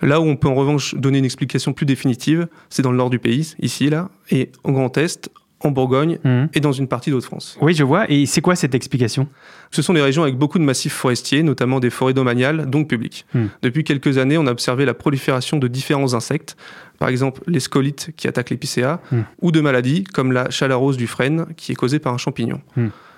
Là 0.00 0.20
où 0.20 0.24
on 0.24 0.36
peut 0.36 0.48
en 0.48 0.54
revanche 0.54 0.94
donner 0.96 1.18
une 1.18 1.24
explication 1.24 1.72
plus 1.72 1.86
définitive, 1.86 2.48
c'est 2.70 2.82
dans 2.82 2.90
le 2.90 2.96
nord 2.96 3.10
du 3.10 3.20
pays, 3.20 3.54
ici, 3.60 3.88
là, 3.88 4.10
et 4.30 4.50
en 4.64 4.72
Grand 4.72 4.96
Est, 4.98 5.30
en 5.64 5.70
Bourgogne 5.70 6.18
Mhm. 6.24 6.48
et 6.54 6.60
dans 6.60 6.72
une 6.72 6.88
partie 6.88 7.10
d'Hauts-de-France. 7.10 7.56
Oui, 7.60 7.74
je 7.74 7.84
vois. 7.84 8.10
Et 8.10 8.26
c'est 8.26 8.40
quoi 8.40 8.56
cette 8.56 8.74
explication? 8.74 9.28
Ce 9.70 9.80
sont 9.82 9.94
des 9.94 10.02
régions 10.02 10.22
avec 10.22 10.36
beaucoup 10.36 10.58
de 10.58 10.64
massifs 10.64 10.92
forestiers, 10.92 11.42
notamment 11.42 11.80
des 11.80 11.90
forêts 11.90 12.14
domaniales, 12.14 12.68
donc 12.68 12.88
publiques. 12.88 13.24
Hmm. 13.34 13.46
Depuis 13.62 13.84
quelques 13.84 14.18
années, 14.18 14.36
on 14.38 14.46
a 14.46 14.50
observé 14.50 14.84
la 14.84 14.94
prolifération 14.94 15.58
de 15.58 15.68
différents 15.68 16.14
insectes, 16.14 16.56
par 16.98 17.08
exemple 17.08 17.42
les 17.46 17.60
scolites 17.60 18.10
qui 18.16 18.28
attaquent 18.28 18.50
l'épicéa, 18.50 19.00
Hmm. 19.10 19.22
ou 19.40 19.50
de 19.52 19.60
maladies 19.60 20.04
comme 20.04 20.32
la 20.32 20.50
chalarose 20.50 20.96
du 20.96 21.06
frêne 21.06 21.46
qui 21.56 21.72
est 21.72 21.76
causée 21.76 21.98
par 21.98 22.12
un 22.12 22.18
champignon. 22.18 22.60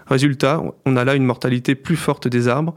Résultat, 0.07 0.63
on 0.85 0.97
a 0.97 1.05
là 1.05 1.15
une 1.15 1.25
mortalité 1.25 1.75
plus 1.75 1.97
forte 1.97 2.29
des 2.29 2.49
arbres. 2.49 2.75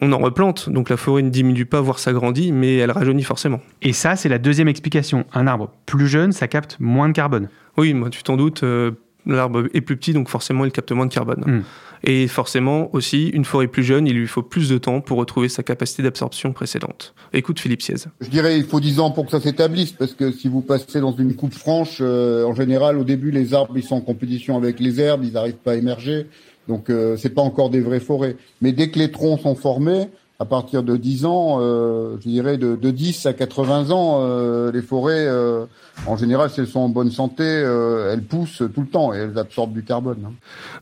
On 0.00 0.12
en 0.12 0.18
replante, 0.18 0.70
donc 0.70 0.88
la 0.88 0.96
forêt 0.96 1.22
ne 1.22 1.30
diminue 1.30 1.66
pas, 1.66 1.80
voire 1.80 1.98
s'agrandit, 1.98 2.52
mais 2.52 2.76
elle 2.76 2.90
rajeunit 2.90 3.22
forcément. 3.22 3.60
Et 3.82 3.92
ça, 3.92 4.16
c'est 4.16 4.28
la 4.28 4.38
deuxième 4.38 4.68
explication. 4.68 5.26
Un 5.34 5.46
arbre 5.46 5.72
plus 5.84 6.06
jeune, 6.06 6.32
ça 6.32 6.48
capte 6.48 6.76
moins 6.80 7.08
de 7.08 7.12
carbone. 7.12 7.48
Oui, 7.76 7.92
moi, 7.92 8.08
tu 8.08 8.22
t'en 8.22 8.36
doutes, 8.36 8.62
euh, 8.62 8.92
l'arbre 9.26 9.64
est 9.74 9.80
plus 9.80 9.96
petit, 9.96 10.12
donc 10.12 10.28
forcément, 10.28 10.64
il 10.64 10.72
capte 10.72 10.92
moins 10.92 11.06
de 11.06 11.12
carbone. 11.12 11.44
Hmm. 11.46 11.62
Et 12.02 12.28
forcément, 12.28 12.88
aussi, 12.94 13.28
une 13.28 13.44
forêt 13.44 13.66
plus 13.66 13.82
jeune, 13.82 14.06
il 14.06 14.14
lui 14.14 14.26
faut 14.26 14.42
plus 14.42 14.70
de 14.70 14.78
temps 14.78 15.00
pour 15.00 15.18
retrouver 15.18 15.48
sa 15.48 15.62
capacité 15.62 16.02
d'absorption 16.02 16.52
précédente. 16.52 17.14
Écoute 17.32 17.60
Philippe 17.60 17.82
Siez. 17.82 17.96
Je 18.20 18.28
dirais 18.28 18.56
il 18.56 18.64
faut 18.64 18.80
10 18.80 19.00
ans 19.00 19.10
pour 19.10 19.26
que 19.26 19.30
ça 19.30 19.40
s'établisse 19.40 19.92
parce 19.92 20.14
que 20.14 20.32
si 20.32 20.48
vous 20.48 20.62
passez 20.62 21.00
dans 21.00 21.12
une 21.12 21.34
coupe 21.34 21.52
franche, 21.52 21.98
euh, 22.00 22.44
en 22.44 22.54
général 22.54 22.96
au 22.96 23.04
début 23.04 23.30
les 23.30 23.52
arbres 23.52 23.76
ils 23.76 23.82
sont 23.82 23.96
en 23.96 24.00
compétition 24.00 24.56
avec 24.56 24.80
les 24.80 25.00
herbes, 25.00 25.24
ils 25.24 25.32
n'arrivent 25.32 25.54
pas 25.56 25.72
à 25.72 25.76
émerger, 25.76 26.26
donc 26.70 26.88
euh, 26.88 27.16
c'est 27.18 27.34
pas 27.34 27.42
encore 27.42 27.68
des 27.68 27.80
vraies 27.80 28.00
forêts. 28.00 28.36
Mais 28.62 28.72
dès 28.72 28.90
que 28.90 28.98
les 28.98 29.10
troncs 29.10 29.40
sont 29.40 29.56
formés, 29.56 30.08
à 30.38 30.46
partir 30.46 30.82
de 30.82 30.96
10 30.96 31.26
ans, 31.26 31.58
euh, 31.60 32.16
je 32.22 32.28
dirais 32.28 32.56
de, 32.56 32.74
de 32.74 32.90
10 32.90 33.26
à 33.26 33.34
80 33.34 33.90
ans, 33.90 34.20
euh, 34.22 34.72
les 34.72 34.80
forêts 34.80 35.26
euh, 35.26 35.66
en 36.06 36.16
général 36.16 36.48
si 36.48 36.60
elles 36.60 36.66
sont 36.66 36.80
en 36.80 36.88
bonne 36.88 37.10
santé, 37.10 37.42
euh, 37.44 38.12
elles 38.12 38.22
poussent 38.22 38.62
tout 38.74 38.80
le 38.80 38.86
temps 38.86 39.12
et 39.12 39.18
elles 39.18 39.36
absorbent 39.36 39.74
du 39.74 39.82
carbone. 39.82 40.18
hein. 40.26 40.32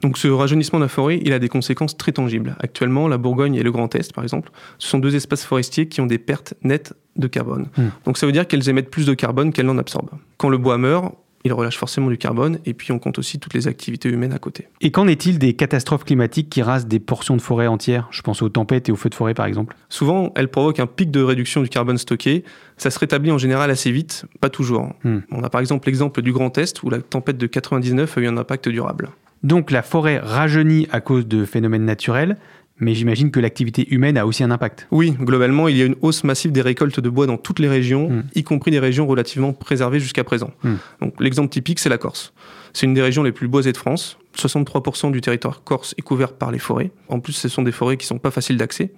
Donc 0.02 0.16
ce 0.16 0.28
rajeunissement 0.28 0.78
de 0.78 0.84
la 0.84 0.88
forêt, 0.88 1.18
il 1.24 1.32
a 1.32 1.40
des 1.40 1.48
conséquences 1.48 1.96
très 1.96 2.12
tangibles. 2.12 2.54
Actuellement, 2.60 3.08
la 3.08 3.18
Bourgogne 3.18 3.56
et 3.56 3.64
le 3.64 3.72
Grand 3.72 3.92
Est, 3.96 4.12
par 4.12 4.22
exemple, 4.22 4.52
ce 4.78 4.88
sont 4.88 4.98
deux 5.00 5.16
espaces 5.16 5.44
forestiers 5.44 5.88
qui 5.88 6.00
ont 6.00 6.06
des 6.06 6.18
pertes 6.18 6.54
nettes 6.62 6.92
de 7.16 7.26
carbone. 7.26 7.66
Hmm. 7.76 7.88
Donc 8.04 8.16
ça 8.16 8.26
veut 8.26 8.32
dire 8.32 8.46
qu'elles 8.46 8.68
émettent 8.68 8.90
plus 8.90 9.06
de 9.06 9.14
carbone 9.14 9.52
qu'elles 9.52 9.66
n'en 9.66 9.78
absorbent. 9.78 10.12
Quand 10.36 10.50
le 10.50 10.58
bois 10.58 10.78
meurt, 10.78 11.14
il 11.48 11.52
relâche 11.52 11.76
forcément 11.76 12.08
du 12.08 12.18
carbone, 12.18 12.58
et 12.64 12.74
puis 12.74 12.92
on 12.92 12.98
compte 12.98 13.18
aussi 13.18 13.38
toutes 13.38 13.54
les 13.54 13.68
activités 13.68 14.08
humaines 14.08 14.32
à 14.32 14.38
côté. 14.38 14.68
Et 14.80 14.90
qu'en 14.90 15.08
est-il 15.08 15.38
des 15.38 15.54
catastrophes 15.54 16.04
climatiques 16.04 16.48
qui 16.50 16.62
rasent 16.62 16.86
des 16.86 17.00
portions 17.00 17.36
de 17.36 17.42
forêt 17.42 17.66
entières? 17.66 18.08
Je 18.10 18.22
pense 18.22 18.42
aux 18.42 18.48
tempêtes 18.48 18.88
et 18.88 18.92
aux 18.92 18.96
feux 18.96 19.10
de 19.10 19.14
forêt, 19.14 19.34
par 19.34 19.46
exemple. 19.46 19.76
Souvent, 19.88 20.32
elles 20.36 20.48
provoquent 20.48 20.80
un 20.80 20.86
pic 20.86 21.10
de 21.10 21.22
réduction 21.22 21.62
du 21.62 21.68
carbone 21.68 21.98
stocké. 21.98 22.44
Ça 22.76 22.90
se 22.90 22.98
rétablit 22.98 23.32
en 23.32 23.38
général 23.38 23.70
assez 23.70 23.90
vite, 23.90 24.26
pas 24.40 24.50
toujours. 24.50 24.92
Hmm. 25.04 25.20
On 25.32 25.42
a 25.42 25.50
par 25.50 25.60
exemple 25.60 25.88
l'exemple 25.88 26.22
du 26.22 26.32
Grand 26.32 26.56
Est, 26.58 26.82
où 26.82 26.90
la 26.90 27.00
tempête 27.00 27.38
de 27.38 27.46
99 27.46 28.18
a 28.18 28.20
eu 28.20 28.26
un 28.26 28.36
impact 28.36 28.68
durable. 28.68 29.10
Donc 29.42 29.70
la 29.70 29.82
forêt 29.82 30.18
rajeunit 30.18 30.88
à 30.90 31.00
cause 31.00 31.26
de 31.26 31.44
phénomènes 31.44 31.84
naturels, 31.84 32.36
mais 32.80 32.94
j'imagine 32.94 33.30
que 33.30 33.40
l'activité 33.40 33.86
humaine 33.92 34.16
a 34.16 34.26
aussi 34.26 34.44
un 34.44 34.50
impact. 34.50 34.86
Oui, 34.90 35.12
globalement, 35.20 35.68
il 35.68 35.76
y 35.76 35.82
a 35.82 35.84
une 35.84 35.96
hausse 36.00 36.24
massive 36.24 36.52
des 36.52 36.62
récoltes 36.62 37.00
de 37.00 37.08
bois 37.08 37.26
dans 37.26 37.36
toutes 37.36 37.58
les 37.58 37.68
régions, 37.68 38.08
Mm. 38.08 38.24
y 38.34 38.42
compris 38.44 38.70
des 38.70 38.78
régions 38.78 39.06
relativement 39.06 39.52
préservées 39.52 40.00
jusqu'à 40.00 40.24
présent. 40.24 40.50
Mm. 40.62 40.74
Donc, 41.00 41.14
l'exemple 41.20 41.50
typique, 41.50 41.78
c'est 41.78 41.88
la 41.88 41.98
Corse. 41.98 42.32
C'est 42.72 42.86
une 42.86 42.94
des 42.94 43.02
régions 43.02 43.22
les 43.22 43.32
plus 43.32 43.48
boisées 43.48 43.72
de 43.72 43.76
France. 43.76 44.18
63% 44.36 45.10
du 45.10 45.20
territoire 45.20 45.64
corse 45.64 45.94
est 45.98 46.02
couvert 46.02 46.32
par 46.32 46.52
les 46.52 46.58
forêts. 46.58 46.92
En 47.08 47.18
plus, 47.18 47.32
ce 47.32 47.48
sont 47.48 47.62
des 47.62 47.72
forêts 47.72 47.96
qui 47.96 48.06
sont 48.06 48.18
pas 48.18 48.30
faciles 48.30 48.56
d'accès. 48.56 48.92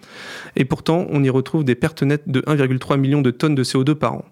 Et 0.57 0.65
pourtant, 0.65 1.07
on 1.09 1.23
y 1.25 1.31
retrouve 1.31 1.65
des 1.65 1.75
pertes 1.77 2.03
nettes 2.03 2.29
de 2.29 2.43
1,3 2.43 2.99
million 2.99 3.23
de 3.23 3.31
tonnes 3.31 3.55
de 3.55 3.65
CO2 3.65 3.95
par 3.95 4.15
an. 4.15 4.25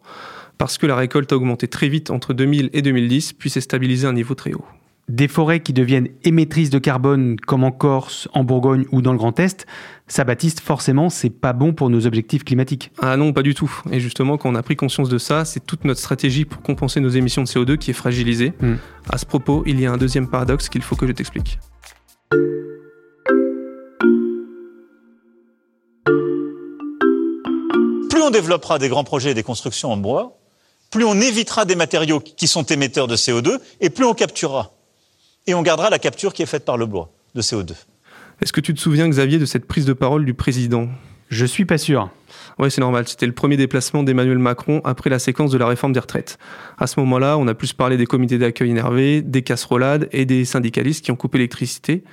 Parce 0.58 0.76
que 0.76 0.86
la 0.86 0.96
récolte 0.96 1.32
a 1.32 1.36
augmenté 1.36 1.68
très 1.68 1.88
vite 1.88 2.10
entre 2.10 2.34
2000 2.34 2.70
et 2.72 2.82
2010, 2.82 3.32
puis 3.34 3.48
s'est 3.48 3.60
stabilisée 3.60 4.06
à 4.06 4.10
un 4.10 4.12
niveau 4.12 4.34
très 4.34 4.52
haut. 4.52 4.64
Des 5.08 5.26
forêts 5.26 5.60
qui 5.60 5.72
deviennent 5.72 6.08
émettrices 6.22 6.68
de 6.68 6.78
carbone, 6.78 7.36
comme 7.40 7.64
en 7.64 7.70
Corse, 7.70 8.28
en 8.34 8.44
Bourgogne 8.44 8.84
ou 8.92 9.00
dans 9.00 9.12
le 9.12 9.18
Grand 9.18 9.40
Est, 9.40 9.66
ça, 10.06 10.24
Baptiste, 10.24 10.60
forcément, 10.60 11.08
c'est 11.08 11.30
pas 11.30 11.54
bon 11.54 11.72
pour 11.72 11.88
nos 11.88 12.06
objectifs 12.06 12.44
climatiques. 12.44 12.92
Ah 13.00 13.16
non, 13.16 13.32
pas 13.32 13.42
du 13.42 13.54
tout. 13.54 13.70
Et 13.90 14.00
justement, 14.00 14.36
quand 14.36 14.50
on 14.50 14.54
a 14.54 14.62
pris 14.62 14.76
conscience 14.76 15.08
de 15.08 15.16
ça, 15.16 15.46
c'est 15.46 15.64
toute 15.64 15.86
notre 15.86 16.00
stratégie 16.00 16.44
pour 16.44 16.60
compenser 16.60 17.00
nos 17.00 17.08
émissions 17.08 17.42
de 17.42 17.48
CO2 17.48 17.78
qui 17.78 17.90
est 17.90 17.94
fragilisée. 17.94 18.52
Mm. 18.60 18.74
À 19.08 19.16
ce 19.16 19.24
propos, 19.24 19.62
il 19.66 19.80
y 19.80 19.86
a 19.86 19.92
un 19.92 19.96
deuxième 19.96 20.28
paradoxe 20.28 20.68
qu'il 20.68 20.82
faut 20.82 20.94
que 20.94 21.06
je 21.06 21.12
t'explique. 21.12 21.58
Plus 28.10 28.22
on 28.22 28.30
développera 28.30 28.78
des 28.78 28.90
grands 28.90 29.04
projets 29.04 29.30
et 29.30 29.34
des 29.34 29.42
constructions 29.42 29.90
en 29.90 29.96
bois, 29.96 30.38
plus 30.90 31.04
on 31.04 31.18
évitera 31.18 31.64
des 31.64 31.76
matériaux 31.76 32.20
qui 32.20 32.46
sont 32.46 32.64
émetteurs 32.64 33.08
de 33.08 33.16
CO2 33.16 33.58
et 33.80 33.88
plus 33.88 34.04
on 34.04 34.12
capturera. 34.12 34.77
Et 35.48 35.54
on 35.54 35.62
gardera 35.62 35.88
la 35.88 35.98
capture 35.98 36.34
qui 36.34 36.42
est 36.42 36.46
faite 36.46 36.66
par 36.66 36.76
le 36.76 36.84
bois 36.84 37.10
de 37.34 37.40
CO2. 37.40 37.72
Est-ce 38.42 38.52
que 38.52 38.60
tu 38.60 38.74
te 38.74 38.78
souviens, 38.78 39.08
Xavier, 39.08 39.38
de 39.38 39.46
cette 39.46 39.64
prise 39.64 39.86
de 39.86 39.94
parole 39.94 40.26
du 40.26 40.34
président? 40.34 40.88
Je 41.30 41.46
suis 41.46 41.64
pas 41.64 41.78
sûr. 41.78 42.10
Ouais, 42.58 42.68
c'est 42.68 42.82
normal. 42.82 43.08
C'était 43.08 43.24
le 43.24 43.32
premier 43.32 43.56
déplacement 43.56 44.02
d'Emmanuel 44.02 44.36
Macron 44.36 44.82
après 44.84 45.08
la 45.08 45.18
séquence 45.18 45.50
de 45.50 45.56
la 45.56 45.66
réforme 45.66 45.94
des 45.94 46.00
retraites. 46.00 46.38
À 46.76 46.86
ce 46.86 47.00
moment-là, 47.00 47.38
on 47.38 47.48
a 47.48 47.54
plus 47.54 47.72
parlé 47.72 47.96
des 47.96 48.04
comités 48.04 48.36
d'accueil 48.36 48.68
énervés, 48.68 49.22
des 49.22 49.40
casserolades 49.40 50.10
et 50.12 50.26
des 50.26 50.44
syndicalistes 50.44 51.02
qui 51.02 51.12
ont 51.12 51.16
coupé 51.16 51.38
l'électricité. 51.38 52.04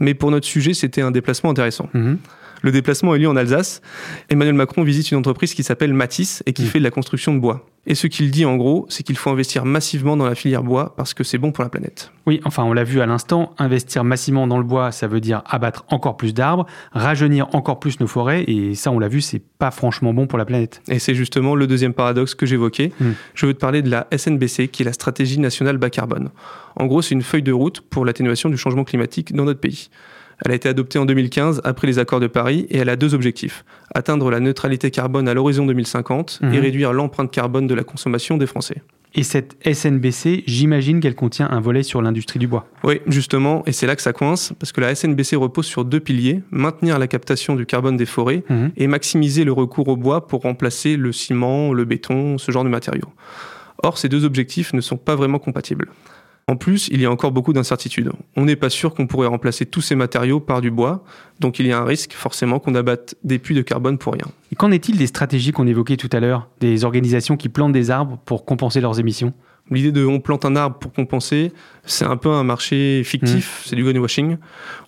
Mais 0.00 0.14
pour 0.14 0.32
notre 0.32 0.48
sujet, 0.48 0.74
c'était 0.74 1.02
un 1.02 1.12
déplacement 1.12 1.50
intéressant. 1.50 1.88
Mhm. 1.94 2.18
Le 2.62 2.72
déplacement 2.72 3.14
est 3.14 3.18
lieu 3.18 3.28
en 3.28 3.36
Alsace. 3.36 3.80
Emmanuel 4.28 4.54
Macron 4.54 4.82
visite 4.82 5.10
une 5.10 5.18
entreprise 5.18 5.54
qui 5.54 5.62
s'appelle 5.62 5.94
Matisse 5.94 6.42
et 6.46 6.52
qui 6.52 6.62
Mm. 6.62 6.66
fait 6.66 6.78
de 6.78 6.84
la 6.84 6.90
construction 6.90 7.34
de 7.34 7.38
bois. 7.40 7.66
Et 7.86 7.94
ce 7.94 8.06
qu'il 8.06 8.30
dit 8.30 8.44
en 8.44 8.56
gros, 8.56 8.84
c'est 8.90 9.02
qu'il 9.02 9.16
faut 9.16 9.30
investir 9.30 9.64
massivement 9.64 10.14
dans 10.16 10.26
la 10.26 10.34
filière 10.34 10.62
bois 10.62 10.94
parce 10.96 11.14
que 11.14 11.24
c'est 11.24 11.38
bon 11.38 11.50
pour 11.50 11.64
la 11.64 11.70
planète. 11.70 12.12
Oui, 12.26 12.40
enfin, 12.44 12.62
on 12.64 12.74
l'a 12.74 12.84
vu 12.84 13.00
à 13.00 13.06
l'instant, 13.06 13.54
investir 13.56 14.04
massivement 14.04 14.46
dans 14.46 14.58
le 14.58 14.64
bois, 14.64 14.92
ça 14.92 15.06
veut 15.06 15.20
dire 15.20 15.42
abattre 15.46 15.84
encore 15.88 16.18
plus 16.18 16.34
d'arbres, 16.34 16.66
rajeunir 16.92 17.48
encore 17.54 17.80
plus 17.80 17.98
nos 17.98 18.06
forêts, 18.06 18.44
et 18.46 18.74
ça, 18.74 18.90
on 18.90 18.98
l'a 18.98 19.08
vu, 19.08 19.22
c'est 19.22 19.40
pas 19.58 19.70
franchement 19.70 20.12
bon 20.12 20.26
pour 20.26 20.38
la 20.38 20.44
planète. 20.44 20.82
Et 20.88 20.98
c'est 20.98 21.14
justement 21.14 21.54
le 21.54 21.66
deuxième 21.66 21.94
paradoxe 21.94 22.34
que 22.34 22.44
j'évoquais. 22.44 22.92
Mm. 23.00 23.10
Je 23.34 23.46
veux 23.46 23.54
te 23.54 23.58
parler 23.60 23.80
de 23.80 23.88
la 23.90 24.06
SNBC, 24.14 24.68
qui 24.68 24.82
est 24.82 24.86
la 24.86 24.92
stratégie 24.92 25.40
nationale 25.40 25.78
bas 25.78 25.88
carbone. 25.88 26.28
En 26.76 26.84
gros, 26.86 27.00
c'est 27.00 27.14
une 27.14 27.22
feuille 27.22 27.42
de 27.42 27.52
route 27.52 27.80
pour 27.80 28.04
l'atténuation 28.04 28.50
du 28.50 28.58
changement 28.58 28.84
climatique 28.84 29.34
dans 29.34 29.44
notre 29.46 29.60
pays. 29.60 29.88
Elle 30.44 30.52
a 30.52 30.54
été 30.54 30.68
adoptée 30.68 30.98
en 30.98 31.04
2015 31.06 31.60
après 31.64 31.86
les 31.86 31.98
accords 31.98 32.20
de 32.20 32.26
Paris 32.26 32.66
et 32.70 32.78
elle 32.78 32.88
a 32.88 32.96
deux 32.96 33.14
objectifs. 33.14 33.64
Atteindre 33.94 34.30
la 34.30 34.40
neutralité 34.40 34.90
carbone 34.90 35.28
à 35.28 35.34
l'horizon 35.34 35.66
2050 35.66 36.38
et 36.42 36.46
Mhm. 36.46 36.58
réduire 36.58 36.92
l'empreinte 36.92 37.30
carbone 37.30 37.66
de 37.66 37.74
la 37.74 37.84
consommation 37.84 38.36
des 38.36 38.46
Français. 38.46 38.82
Et 39.12 39.24
cette 39.24 39.56
SNBC, 39.64 40.44
j'imagine 40.46 41.00
qu'elle 41.00 41.16
contient 41.16 41.48
un 41.50 41.58
volet 41.60 41.82
sur 41.82 42.00
l'industrie 42.00 42.38
du 42.38 42.46
bois. 42.46 42.68
Oui, 42.84 43.00
justement, 43.08 43.64
et 43.66 43.72
c'est 43.72 43.88
là 43.88 43.96
que 43.96 44.02
ça 44.02 44.12
coince, 44.12 44.52
parce 44.60 44.70
que 44.70 44.80
la 44.80 44.94
SNBC 44.94 45.34
repose 45.34 45.66
sur 45.66 45.84
deux 45.84 45.98
piliers, 45.98 46.42
maintenir 46.52 46.96
la 46.98 47.08
captation 47.08 47.56
du 47.56 47.66
carbone 47.66 47.96
des 47.96 48.06
forêts 48.06 48.44
Mhm. 48.48 48.70
et 48.76 48.86
maximiser 48.86 49.42
le 49.42 49.50
recours 49.52 49.88
au 49.88 49.96
bois 49.96 50.28
pour 50.28 50.42
remplacer 50.42 50.96
le 50.96 51.10
ciment, 51.10 51.72
le 51.72 51.84
béton, 51.84 52.38
ce 52.38 52.52
genre 52.52 52.62
de 52.62 52.68
matériaux. 52.68 53.08
Or, 53.82 53.98
ces 53.98 54.08
deux 54.08 54.24
objectifs 54.24 54.72
ne 54.74 54.80
sont 54.80 54.96
pas 54.96 55.16
vraiment 55.16 55.40
compatibles. 55.40 55.88
En 56.50 56.56
plus, 56.56 56.88
il 56.90 57.00
y 57.00 57.06
a 57.06 57.10
encore 57.12 57.30
beaucoup 57.30 57.52
d'incertitudes. 57.52 58.10
On 58.34 58.44
n'est 58.44 58.56
pas 58.56 58.70
sûr 58.70 58.92
qu'on 58.92 59.06
pourrait 59.06 59.28
remplacer 59.28 59.66
tous 59.66 59.82
ces 59.82 59.94
matériaux 59.94 60.40
par 60.40 60.60
du 60.60 60.72
bois, 60.72 61.04
donc 61.38 61.60
il 61.60 61.66
y 61.68 61.70
a 61.70 61.78
un 61.78 61.84
risque 61.84 62.12
forcément 62.12 62.58
qu'on 62.58 62.74
abatte 62.74 63.14
des 63.22 63.38
puits 63.38 63.54
de 63.54 63.62
carbone 63.62 63.98
pour 63.98 64.14
rien. 64.14 64.26
Qu'en 64.58 64.72
est-il 64.72 64.98
des 64.98 65.06
stratégies 65.06 65.52
qu'on 65.52 65.68
évoquait 65.68 65.96
tout 65.96 66.10
à 66.10 66.18
l'heure, 66.18 66.48
des 66.58 66.84
organisations 66.84 67.36
qui 67.36 67.48
plantent 67.48 67.70
des 67.70 67.92
arbres 67.92 68.18
pour 68.24 68.44
compenser 68.44 68.80
leurs 68.80 68.98
émissions? 68.98 69.32
L'idée 69.70 69.92
de 69.92 70.04
on 70.04 70.20
plante 70.20 70.44
un 70.44 70.56
arbre 70.56 70.78
pour 70.78 70.92
compenser, 70.92 71.52
c'est 71.84 72.04
un 72.04 72.16
peu 72.16 72.30
un 72.30 72.42
marché 72.42 73.02
fictif, 73.04 73.62
c'est 73.64 73.76
du 73.76 73.84
greenwashing. 73.84 74.36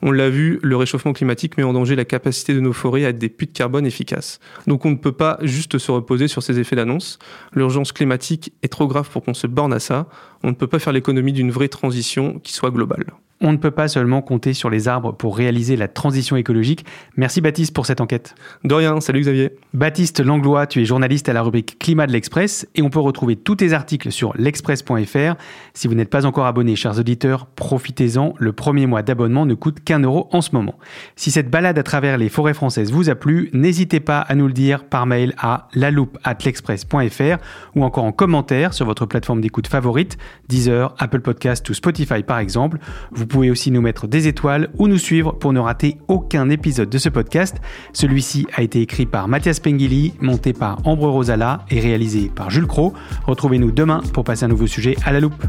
On 0.02 0.10
l'a 0.10 0.28
vu, 0.28 0.58
le 0.62 0.76
réchauffement 0.76 1.12
climatique 1.12 1.56
met 1.56 1.62
en 1.62 1.72
danger 1.72 1.94
la 1.94 2.04
capacité 2.04 2.52
de 2.52 2.60
nos 2.60 2.72
forêts 2.72 3.04
à 3.04 3.10
être 3.10 3.18
des 3.18 3.28
puits 3.28 3.46
de 3.46 3.52
carbone 3.52 3.86
efficaces. 3.86 4.40
Donc 4.66 4.84
on 4.84 4.90
ne 4.90 4.96
peut 4.96 5.12
pas 5.12 5.38
juste 5.42 5.78
se 5.78 5.92
reposer 5.92 6.26
sur 6.26 6.42
ces 6.42 6.58
effets 6.58 6.76
d'annonce. 6.76 7.18
L'urgence 7.52 7.92
climatique 7.92 8.52
est 8.62 8.68
trop 8.68 8.88
grave 8.88 9.08
pour 9.10 9.22
qu'on 9.22 9.34
se 9.34 9.46
borne 9.46 9.72
à 9.72 9.78
ça. 9.78 10.08
On 10.42 10.48
ne 10.48 10.54
peut 10.54 10.66
pas 10.66 10.80
faire 10.80 10.92
l'économie 10.92 11.32
d'une 11.32 11.50
vraie 11.50 11.68
transition 11.68 12.40
qui 12.40 12.52
soit 12.52 12.70
globale. 12.70 13.06
On 13.44 13.50
ne 13.50 13.56
peut 13.56 13.72
pas 13.72 13.88
seulement 13.88 14.22
compter 14.22 14.54
sur 14.54 14.70
les 14.70 14.86
arbres 14.86 15.12
pour 15.12 15.36
réaliser 15.36 15.74
la 15.74 15.88
transition 15.88 16.36
écologique. 16.36 16.86
Merci 17.16 17.40
Baptiste 17.40 17.74
pour 17.74 17.86
cette 17.86 18.00
enquête. 18.00 18.36
De 18.62 18.72
rien, 18.72 19.00
salut 19.00 19.20
Xavier. 19.20 19.50
Baptiste 19.74 20.20
Langlois, 20.20 20.68
tu 20.68 20.80
es 20.80 20.84
journaliste 20.84 21.28
à 21.28 21.32
la 21.32 21.42
rubrique 21.42 21.76
Climat 21.80 22.06
de 22.06 22.12
l'Express 22.12 22.68
et 22.76 22.82
on 22.82 22.90
peut 22.90 23.00
retrouver 23.00 23.34
tous 23.34 23.56
tes 23.56 23.72
articles 23.72 24.12
sur 24.12 24.32
l'express.fr. 24.36 25.34
Si 25.74 25.88
vous 25.88 25.94
n'êtes 25.94 26.08
pas 26.08 26.24
encore 26.24 26.46
abonné, 26.46 26.76
chers 26.76 27.00
auditeurs, 27.00 27.46
profitez-en. 27.46 28.34
Le 28.38 28.52
premier 28.52 28.86
mois 28.86 29.02
d'abonnement 29.02 29.44
ne 29.44 29.54
coûte 29.54 29.82
qu'un 29.82 29.98
euro 29.98 30.28
en 30.30 30.40
ce 30.40 30.50
moment. 30.52 30.78
Si 31.16 31.32
cette 31.32 31.50
balade 31.50 31.80
à 31.80 31.82
travers 31.82 32.18
les 32.18 32.28
forêts 32.28 32.54
françaises 32.54 32.92
vous 32.92 33.10
a 33.10 33.16
plu, 33.16 33.50
n'hésitez 33.52 33.98
pas 33.98 34.20
à 34.20 34.36
nous 34.36 34.46
le 34.46 34.52
dire 34.52 34.84
par 34.84 35.04
mail 35.04 35.34
à 35.36 35.66
laloupe@l'express.fr 35.74 37.38
ou 37.74 37.82
encore 37.82 38.04
en 38.04 38.12
commentaire 38.12 38.72
sur 38.72 38.86
votre 38.86 39.04
plateforme 39.04 39.40
d'écoute 39.40 39.66
favorite, 39.66 40.16
Deezer, 40.48 40.94
Apple 41.00 41.22
Podcast 41.22 41.68
ou 41.68 41.74
Spotify 41.74 42.22
par 42.22 42.38
exemple. 42.38 42.78
Vous 43.10 43.26
pouvez 43.32 43.50
aussi 43.50 43.70
nous 43.70 43.80
mettre 43.80 44.06
des 44.06 44.28
étoiles 44.28 44.68
ou 44.78 44.88
nous 44.88 44.98
suivre 44.98 45.32
pour 45.32 45.52
ne 45.52 45.58
rater 45.58 45.96
aucun 46.06 46.50
épisode 46.50 46.90
de 46.90 46.98
ce 46.98 47.08
podcast. 47.08 47.56
Celui-ci 47.92 48.46
a 48.54 48.62
été 48.62 48.80
écrit 48.80 49.06
par 49.06 49.26
Mathias 49.26 49.58
Pengili, 49.58 50.12
monté 50.20 50.52
par 50.52 50.86
Ambre 50.86 51.08
Rosala 51.08 51.64
et 51.70 51.80
réalisé 51.80 52.30
par 52.34 52.50
Jules 52.50 52.66
Cro. 52.66 52.92
Retrouvez-nous 53.26 53.70
demain 53.70 54.02
pour 54.12 54.24
passer 54.24 54.44
un 54.44 54.48
nouveau 54.48 54.66
sujet 54.66 54.96
à 55.04 55.12
la 55.12 55.20
loupe. 55.20 55.42